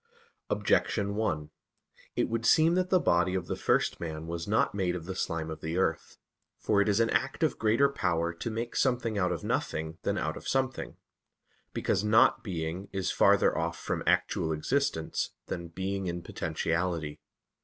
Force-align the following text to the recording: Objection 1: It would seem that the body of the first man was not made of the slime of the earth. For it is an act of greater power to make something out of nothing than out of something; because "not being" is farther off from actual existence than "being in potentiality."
Objection 0.49 1.13
1: 1.13 1.51
It 2.15 2.27
would 2.27 2.43
seem 2.43 2.73
that 2.73 2.89
the 2.89 2.99
body 2.99 3.35
of 3.35 3.45
the 3.45 3.55
first 3.55 3.99
man 3.99 4.25
was 4.25 4.47
not 4.47 4.73
made 4.73 4.95
of 4.95 5.05
the 5.05 5.13
slime 5.13 5.51
of 5.51 5.61
the 5.61 5.77
earth. 5.77 6.17
For 6.57 6.81
it 6.81 6.89
is 6.89 6.99
an 6.99 7.11
act 7.11 7.43
of 7.43 7.59
greater 7.59 7.87
power 7.87 8.33
to 8.33 8.49
make 8.49 8.75
something 8.75 9.19
out 9.19 9.31
of 9.31 9.43
nothing 9.43 9.99
than 10.01 10.17
out 10.17 10.37
of 10.37 10.47
something; 10.47 10.97
because 11.71 12.03
"not 12.03 12.43
being" 12.43 12.89
is 12.91 13.11
farther 13.11 13.55
off 13.55 13.77
from 13.77 14.01
actual 14.07 14.51
existence 14.51 15.35
than 15.45 15.67
"being 15.67 16.07
in 16.07 16.23
potentiality." 16.23 17.21